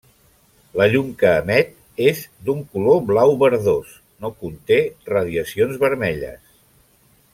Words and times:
La 0.79 0.85
llum 0.93 1.09
que 1.23 1.33
emet 1.41 1.69
és 2.11 2.23
d'un 2.47 2.63
color 2.77 2.97
blau 3.11 3.35
verdós; 3.43 3.93
no 4.25 4.33
conté 4.41 4.79
radiacions 5.15 5.79
vermelles. 5.85 6.43